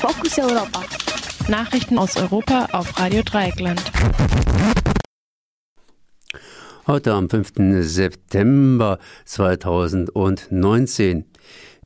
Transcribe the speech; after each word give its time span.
Fokus 0.00 0.38
Europa. 0.38 0.84
Nachrichten 1.48 1.98
aus 1.98 2.16
Europa 2.16 2.68
auf 2.70 3.00
Radio 3.00 3.20
Dreieckland. 3.24 3.82
Heute 6.86 7.14
am 7.14 7.28
5. 7.28 7.54
September 7.80 9.00
2019. 9.24 11.24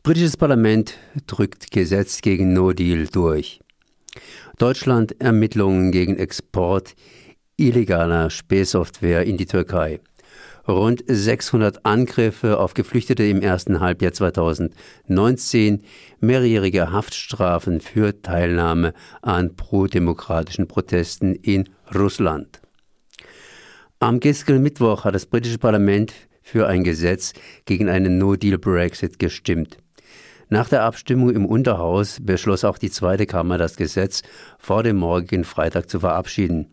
Britisches 0.02 0.36
Parlament 0.36 0.98
drückt 1.26 1.70
Gesetz 1.70 2.20
gegen 2.20 2.52
No 2.52 2.74
Deal 2.74 3.06
durch. 3.06 3.60
Deutschland 4.58 5.18
Ermittlungen 5.18 5.90
gegen 5.90 6.18
Export 6.18 6.94
illegaler 7.56 8.28
Spähsoftware 8.28 9.24
in 9.24 9.38
die 9.38 9.46
Türkei. 9.46 10.00
Rund 10.68 11.02
600 11.08 11.84
Angriffe 11.84 12.60
auf 12.60 12.74
Geflüchtete 12.74 13.24
im 13.24 13.42
ersten 13.42 13.80
Halbjahr 13.80 14.12
2019, 14.12 15.82
mehrjährige 16.20 16.92
Haftstrafen 16.92 17.80
für 17.80 18.22
Teilnahme 18.22 18.94
an 19.22 19.56
prodemokratischen 19.56 20.68
Protesten 20.68 21.34
in 21.34 21.68
Russland. 21.92 22.60
Am 23.98 24.20
gestrigen 24.20 24.62
Mittwoch 24.62 25.04
hat 25.04 25.16
das 25.16 25.26
britische 25.26 25.58
Parlament 25.58 26.12
für 26.42 26.68
ein 26.68 26.84
Gesetz 26.84 27.32
gegen 27.64 27.88
einen 27.88 28.18
No-Deal-Brexit 28.18 29.18
gestimmt. 29.18 29.78
Nach 30.48 30.68
der 30.68 30.84
Abstimmung 30.84 31.30
im 31.30 31.46
Unterhaus 31.46 32.18
beschloss 32.20 32.64
auch 32.64 32.78
die 32.78 32.90
zweite 32.90 33.26
Kammer, 33.26 33.58
das 33.58 33.76
Gesetz 33.76 34.22
vor 34.58 34.82
dem 34.82 34.96
morgigen 34.96 35.44
Freitag 35.44 35.88
zu 35.88 35.98
verabschieden. 35.98 36.66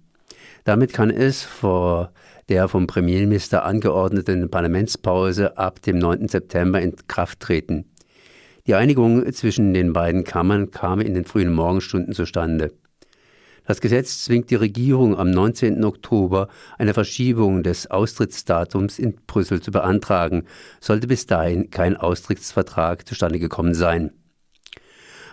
Damit 0.69 0.93
kann 0.93 1.09
es 1.09 1.41
vor 1.41 2.13
der 2.47 2.67
vom 2.67 2.85
Premierminister 2.85 3.65
angeordneten 3.65 4.51
Parlamentspause 4.51 5.57
ab 5.57 5.81
dem 5.81 5.97
9. 5.97 6.27
September 6.27 6.79
in 6.79 6.95
Kraft 7.07 7.39
treten. 7.39 7.85
Die 8.67 8.75
Einigung 8.75 9.33
zwischen 9.33 9.73
den 9.73 9.93
beiden 9.93 10.23
Kammern 10.23 10.69
kam 10.69 11.01
in 11.01 11.15
den 11.15 11.25
frühen 11.25 11.51
Morgenstunden 11.51 12.13
zustande. 12.13 12.71
Das 13.65 13.81
Gesetz 13.81 14.23
zwingt 14.23 14.51
die 14.51 14.57
Regierung 14.57 15.17
am 15.17 15.31
19. 15.31 15.83
Oktober 15.83 16.49
eine 16.77 16.93
Verschiebung 16.93 17.63
des 17.63 17.89
Austrittsdatums 17.89 18.99
in 18.99 19.15
Brüssel 19.25 19.63
zu 19.63 19.71
beantragen, 19.71 20.43
sollte 20.79 21.07
bis 21.07 21.25
dahin 21.25 21.71
kein 21.71 21.97
Austrittsvertrag 21.97 23.07
zustande 23.07 23.39
gekommen 23.39 23.73
sein. 23.73 24.11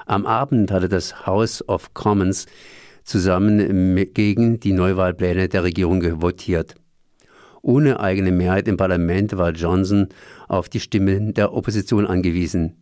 Am 0.07 0.25
Abend 0.25 0.71
hatte 0.71 0.89
das 0.89 1.27
House 1.27 1.69
of 1.69 1.93
Commons 1.93 2.47
zusammen 3.07 3.97
gegen 4.13 4.61
die 4.61 4.73
Neuwahlpläne 4.73 5.49
der 5.49 5.65
Regierung 5.65 6.21
votiert. 6.21 6.75
Ohne 7.63 7.99
eigene 8.01 8.31
Mehrheit 8.31 8.69
im 8.69 8.77
Parlament 8.77 9.37
war 9.37 9.51
Johnson 9.51 10.09
auf 10.49 10.69
die 10.69 10.81
Stimmen 10.81 11.35
der 11.35 11.53
Opposition 11.53 12.07
angewiesen. 12.07 12.77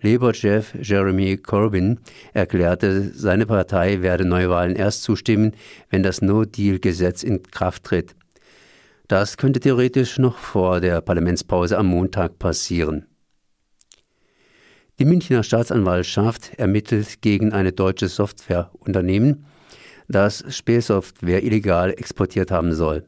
Labour-Chef 0.00 0.74
Jeremy 0.80 1.38
Corbyn 1.38 1.98
erklärte, 2.32 3.10
seine 3.14 3.46
Partei 3.46 4.00
werde 4.00 4.24
Neuwahlen 4.24 4.76
erst 4.76 5.02
zustimmen, 5.02 5.52
wenn 5.90 6.04
das 6.04 6.22
No-Deal-Gesetz 6.22 7.24
in 7.24 7.42
Kraft 7.42 7.84
tritt. 7.84 8.14
Das 9.08 9.38
könnte 9.38 9.58
theoretisch 9.58 10.18
noch 10.18 10.36
vor 10.38 10.80
der 10.80 11.00
Parlamentspause 11.00 11.76
am 11.76 11.86
Montag 11.86 12.38
passieren. 12.38 13.06
Die 15.00 15.04
Münchner 15.04 15.42
Staatsanwaltschaft 15.42 16.54
ermittelt 16.58 17.20
gegen 17.22 17.52
eine 17.52 17.72
deutsche 17.72 18.08
Softwareunternehmen, 18.08 19.46
das 20.08 20.44
Spähsoftware 20.48 21.44
illegal 21.44 21.90
exportiert 21.90 22.50
haben 22.50 22.74
soll. 22.74 23.06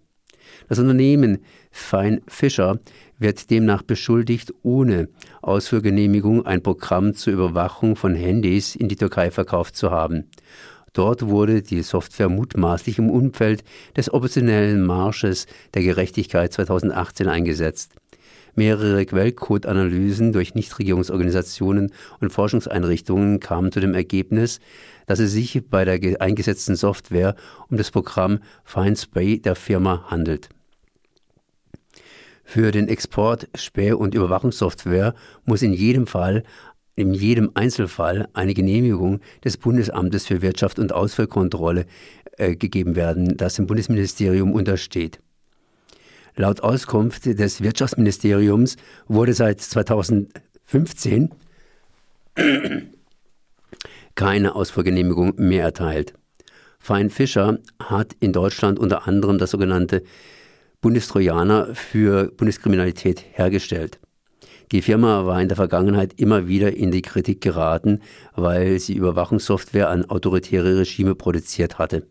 Das 0.68 0.78
Unternehmen 0.78 1.38
Fein 1.70 2.20
Fischer 2.28 2.78
wird 3.18 3.50
demnach 3.50 3.82
beschuldigt, 3.82 4.52
ohne 4.62 5.08
Ausführgenehmigung 5.42 6.46
ein 6.46 6.62
Programm 6.62 7.14
zur 7.14 7.32
Überwachung 7.32 7.96
von 7.96 8.14
Handys 8.14 8.76
in 8.76 8.88
die 8.88 8.96
Türkei 8.96 9.30
verkauft 9.30 9.76
zu 9.76 9.90
haben. 9.90 10.30
Dort 10.92 11.26
wurde 11.26 11.62
die 11.62 11.82
Software 11.82 12.28
mutmaßlich 12.28 12.98
im 12.98 13.10
Umfeld 13.10 13.62
des 13.96 14.12
oppositionellen 14.12 14.84
Marsches 14.84 15.46
der 15.74 15.82
Gerechtigkeit 15.82 16.52
2018 16.52 17.28
eingesetzt. 17.28 17.92
Mehrere 18.54 19.04
Quellcode-Analysen 19.04 20.32
durch 20.32 20.54
Nichtregierungsorganisationen 20.54 21.92
und 22.20 22.32
Forschungseinrichtungen 22.32 23.40
kamen 23.40 23.72
zu 23.72 23.80
dem 23.80 23.94
Ergebnis, 23.94 24.60
dass 25.06 25.18
es 25.18 25.32
sich 25.32 25.62
bei 25.68 25.84
der 25.84 26.20
eingesetzten 26.20 26.76
Software 26.76 27.34
um 27.68 27.76
das 27.76 27.90
Programm 27.90 28.40
FineSpray 28.64 29.40
der 29.40 29.56
Firma 29.56 30.04
handelt. 30.08 30.48
Für 32.44 32.72
den 32.72 32.88
Export 32.88 33.48
Späh- 33.54 33.92
und 33.92 34.14
Überwachungssoftware 34.14 35.14
muss 35.44 35.62
in 35.62 35.72
jedem 35.72 36.06
Fall 36.06 36.42
in 36.96 37.14
jedem 37.14 37.50
Einzelfall 37.54 38.28
eine 38.34 38.54
Genehmigung 38.54 39.20
des 39.44 39.56
Bundesamtes 39.56 40.26
für 40.26 40.42
Wirtschaft 40.42 40.78
und 40.78 40.92
Ausfuhrkontrolle 40.92 41.86
äh, 42.36 42.56
gegeben 42.56 42.94
werden, 42.94 43.36
das 43.36 43.54
dem 43.54 43.66
Bundesministerium 43.66 44.52
untersteht. 44.52 45.20
Laut 46.40 46.62
Auskunft 46.62 47.26
des 47.26 47.60
Wirtschaftsministeriums 47.60 48.76
wurde 49.08 49.34
seit 49.34 49.60
2015 49.60 51.34
keine 54.14 54.54
Ausfuhrgenehmigung 54.54 55.34
mehr 55.36 55.64
erteilt. 55.64 56.14
Fein 56.78 57.10
Fischer 57.10 57.58
hat 57.78 58.16
in 58.20 58.32
Deutschland 58.32 58.78
unter 58.78 59.06
anderem 59.06 59.36
das 59.36 59.50
sogenannte 59.50 60.02
Bundestrojaner 60.80 61.74
für 61.74 62.32
Bundeskriminalität 62.32 63.22
hergestellt. 63.32 64.00
Die 64.72 64.80
Firma 64.80 65.26
war 65.26 65.42
in 65.42 65.48
der 65.48 65.58
Vergangenheit 65.58 66.14
immer 66.18 66.48
wieder 66.48 66.74
in 66.74 66.90
die 66.90 67.02
Kritik 67.02 67.42
geraten, 67.42 68.00
weil 68.34 68.78
sie 68.78 68.94
Überwachungssoftware 68.94 69.90
an 69.90 70.06
autoritäre 70.06 70.78
Regime 70.78 71.14
produziert 71.14 71.78
hatte. 71.78 72.06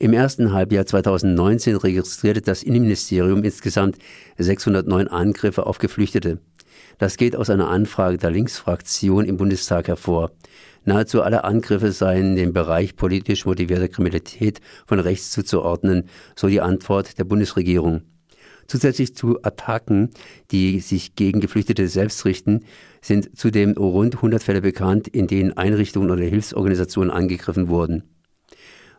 Im 0.00 0.12
ersten 0.12 0.52
Halbjahr 0.52 0.86
2019 0.86 1.74
registrierte 1.74 2.40
das 2.40 2.62
Innenministerium 2.62 3.42
insgesamt 3.42 3.98
609 4.36 5.08
Angriffe 5.08 5.66
auf 5.66 5.78
Geflüchtete. 5.78 6.38
Das 6.98 7.16
geht 7.16 7.34
aus 7.34 7.50
einer 7.50 7.68
Anfrage 7.68 8.16
der 8.16 8.30
Linksfraktion 8.30 9.24
im 9.24 9.38
Bundestag 9.38 9.88
hervor. 9.88 10.30
Nahezu 10.84 11.22
alle 11.22 11.42
Angriffe 11.42 11.90
seien 11.90 12.36
dem 12.36 12.52
Bereich 12.52 12.94
politisch 12.94 13.44
motivierter 13.44 13.88
Kriminalität 13.88 14.60
von 14.86 15.00
rechts 15.00 15.32
zuzuordnen, 15.32 16.04
so 16.36 16.46
die 16.46 16.60
Antwort 16.60 17.18
der 17.18 17.24
Bundesregierung. 17.24 18.02
Zusätzlich 18.68 19.16
zu 19.16 19.42
Attacken, 19.42 20.10
die 20.52 20.78
sich 20.78 21.16
gegen 21.16 21.40
Geflüchtete 21.40 21.88
selbst 21.88 22.24
richten, 22.24 22.60
sind 23.00 23.36
zudem 23.36 23.72
rund 23.72 24.14
100 24.14 24.44
Fälle 24.44 24.60
bekannt, 24.60 25.08
in 25.08 25.26
denen 25.26 25.56
Einrichtungen 25.56 26.12
oder 26.12 26.22
Hilfsorganisationen 26.22 27.10
angegriffen 27.10 27.66
wurden. 27.66 28.04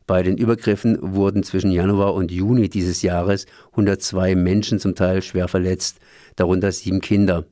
Bei 0.09 0.23
den 0.23 0.37
Übergriffen 0.37 0.97
wurden 1.13 1.43
zwischen 1.43 1.69
Januar 1.69 2.15
und 2.15 2.31
Juni 2.31 2.67
dieses 2.67 3.03
Jahres 3.03 3.45
102 3.73 4.33
Menschen 4.33 4.79
zum 4.79 4.95
Teil 4.95 5.21
schwer 5.21 5.47
verletzt, 5.47 5.99
darunter 6.35 6.71
sieben 6.71 6.99
Kinder. 6.99 7.45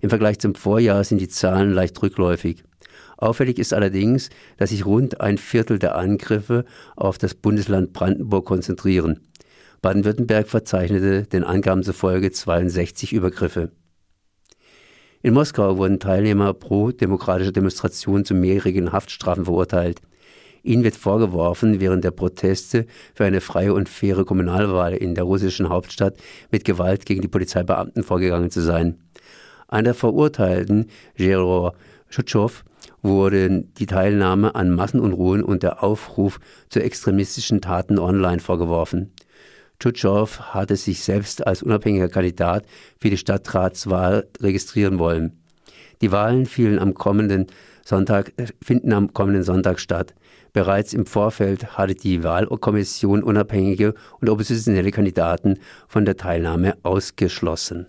Im 0.00 0.08
Vergleich 0.08 0.38
zum 0.38 0.54
Vorjahr 0.54 1.04
sind 1.04 1.20
die 1.20 1.28
Zahlen 1.28 1.70
leicht 1.74 2.02
rückläufig. 2.02 2.64
Auffällig 3.18 3.58
ist 3.58 3.74
allerdings, 3.74 4.30
dass 4.56 4.70
sich 4.70 4.86
rund 4.86 5.20
ein 5.20 5.36
Viertel 5.36 5.78
der 5.78 5.94
Angriffe 5.94 6.64
auf 6.96 7.18
das 7.18 7.34
Bundesland 7.34 7.92
Brandenburg 7.92 8.46
konzentrieren. 8.46 9.20
Baden-Württemberg 9.82 10.48
verzeichnete 10.48 11.24
den 11.24 11.44
Angaben 11.44 11.82
zufolge 11.82 12.32
62 12.32 13.12
Übergriffe. 13.12 13.70
In 15.20 15.34
Moskau 15.34 15.76
wurden 15.76 16.00
Teilnehmer 16.00 16.54
pro-demokratischer 16.54 17.52
Demonstrationen 17.52 18.24
zu 18.24 18.32
mehrjährigen 18.32 18.92
Haftstrafen 18.92 19.44
verurteilt. 19.44 20.00
Ihnen 20.62 20.84
wird 20.84 20.96
vorgeworfen, 20.96 21.80
während 21.80 22.04
der 22.04 22.12
Proteste 22.12 22.86
für 23.14 23.24
eine 23.24 23.40
freie 23.40 23.74
und 23.74 23.88
faire 23.88 24.24
Kommunalwahl 24.24 24.94
in 24.94 25.14
der 25.14 25.24
russischen 25.24 25.68
Hauptstadt 25.68 26.16
mit 26.50 26.64
Gewalt 26.64 27.04
gegen 27.06 27.20
die 27.20 27.28
Polizeibeamten 27.28 28.02
vorgegangen 28.04 28.50
zu 28.50 28.60
sein. 28.60 28.98
Einer 29.68 29.94
Verurteilten, 29.94 30.86
Geror 31.16 31.74
Schutschow, 32.08 32.64
wurde 33.02 33.64
die 33.78 33.86
Teilnahme 33.86 34.54
an 34.54 34.70
Massenunruhen 34.70 35.42
und 35.42 35.62
der 35.62 35.82
Aufruf 35.82 36.38
zu 36.68 36.80
extremistischen 36.80 37.60
Taten 37.60 37.98
online 37.98 38.40
vorgeworfen. 38.40 39.12
Tschutschov 39.80 40.54
hatte 40.54 40.76
sich 40.76 41.02
selbst 41.02 41.44
als 41.44 41.62
unabhängiger 41.62 42.08
Kandidat 42.08 42.64
für 43.00 43.10
die 43.10 43.16
Stadtratswahl 43.16 44.28
registrieren 44.40 45.00
wollen. 45.00 45.42
Die 46.02 46.12
Wahlen 46.12 46.46
fielen 46.46 46.78
am 46.78 46.94
kommenden 46.94 47.46
Sonntag, 47.84 48.32
finden 48.62 48.92
am 48.92 49.12
kommenden 49.12 49.42
Sonntag 49.42 49.80
statt. 49.80 50.14
Bereits 50.52 50.92
im 50.92 51.06
Vorfeld 51.06 51.78
hatte 51.78 51.94
die 51.94 52.22
Wahlkommission 52.22 53.22
unabhängige 53.22 53.94
und 54.20 54.28
oppositionelle 54.28 54.90
Kandidaten 54.90 55.58
von 55.88 56.04
der 56.04 56.16
Teilnahme 56.16 56.76
ausgeschlossen. 56.82 57.86